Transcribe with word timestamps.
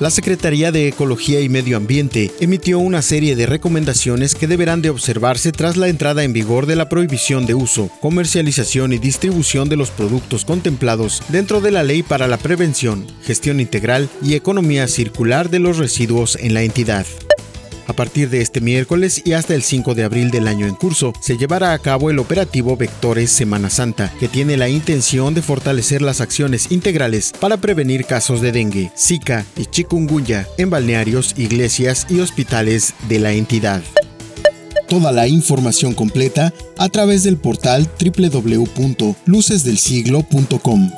La 0.00 0.10
Secretaría 0.10 0.70
de 0.70 0.86
Ecología 0.86 1.40
y 1.40 1.48
Medio 1.48 1.76
Ambiente 1.76 2.30
emitió 2.38 2.78
una 2.78 3.02
serie 3.02 3.34
de 3.34 3.46
recomendaciones 3.46 4.36
que 4.36 4.46
deberán 4.46 4.80
de 4.80 4.90
observarse 4.90 5.50
tras 5.50 5.76
la 5.76 5.88
entrada 5.88 6.22
en 6.22 6.32
vigor 6.32 6.66
de 6.66 6.76
la 6.76 6.88
prohibición 6.88 7.46
de 7.46 7.54
uso, 7.54 7.90
comercialización 8.00 8.92
y 8.92 8.98
distribución 8.98 9.68
de 9.68 9.74
los 9.74 9.90
productos 9.90 10.44
contemplados 10.44 11.20
dentro 11.30 11.60
de 11.60 11.72
la 11.72 11.82
Ley 11.82 12.04
para 12.04 12.28
la 12.28 12.36
Prevención, 12.36 13.08
Gestión 13.24 13.58
Integral 13.58 14.08
y 14.22 14.34
Economía 14.34 14.86
Circular 14.86 15.50
de 15.50 15.58
los 15.58 15.78
Residuos 15.78 16.36
en 16.36 16.54
la 16.54 16.62
entidad. 16.62 17.04
A 17.88 17.94
partir 17.94 18.28
de 18.28 18.42
este 18.42 18.60
miércoles 18.60 19.22
y 19.24 19.32
hasta 19.32 19.54
el 19.54 19.62
5 19.62 19.94
de 19.94 20.04
abril 20.04 20.30
del 20.30 20.46
año 20.46 20.66
en 20.66 20.74
curso, 20.74 21.14
se 21.20 21.38
llevará 21.38 21.72
a 21.72 21.78
cabo 21.78 22.10
el 22.10 22.18
operativo 22.18 22.76
Vectores 22.76 23.30
Semana 23.30 23.70
Santa, 23.70 24.12
que 24.20 24.28
tiene 24.28 24.58
la 24.58 24.68
intención 24.68 25.32
de 25.32 25.40
fortalecer 25.40 26.02
las 26.02 26.20
acciones 26.20 26.70
integrales 26.70 27.32
para 27.40 27.56
prevenir 27.56 28.04
casos 28.04 28.42
de 28.42 28.52
dengue, 28.52 28.92
zika 28.96 29.46
y 29.56 29.64
chikungunya 29.64 30.46
en 30.58 30.68
balnearios, 30.68 31.32
iglesias 31.38 32.06
y 32.10 32.20
hospitales 32.20 32.92
de 33.08 33.20
la 33.20 33.32
entidad. 33.32 33.82
Toda 34.86 35.10
la 35.10 35.26
información 35.26 35.94
completa 35.94 36.52
a 36.76 36.90
través 36.90 37.24
del 37.24 37.38
portal 37.38 37.88
www.lucesdelsiglo.com. 37.98 40.90